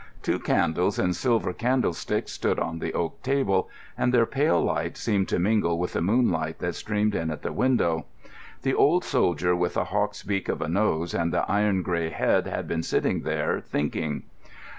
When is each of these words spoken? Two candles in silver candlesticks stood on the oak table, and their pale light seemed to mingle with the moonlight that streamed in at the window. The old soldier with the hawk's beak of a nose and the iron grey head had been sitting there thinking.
Two 0.23 0.39
candles 0.39 0.97
in 0.97 1.13
silver 1.13 1.53
candlesticks 1.53 2.31
stood 2.31 2.57
on 2.57 2.79
the 2.79 2.91
oak 2.95 3.21
table, 3.21 3.69
and 3.95 4.11
their 4.11 4.25
pale 4.25 4.59
light 4.59 4.97
seemed 4.97 5.27
to 5.29 5.37
mingle 5.37 5.77
with 5.77 5.93
the 5.93 6.01
moonlight 6.01 6.57
that 6.57 6.73
streamed 6.73 7.13
in 7.13 7.29
at 7.29 7.43
the 7.43 7.53
window. 7.53 8.07
The 8.63 8.73
old 8.73 9.03
soldier 9.03 9.55
with 9.55 9.75
the 9.75 9.83
hawk's 9.83 10.23
beak 10.23 10.49
of 10.49 10.59
a 10.59 10.67
nose 10.67 11.13
and 11.13 11.31
the 11.31 11.45
iron 11.47 11.83
grey 11.83 12.09
head 12.09 12.47
had 12.47 12.67
been 12.67 12.81
sitting 12.81 13.21
there 13.21 13.59
thinking. 13.61 14.23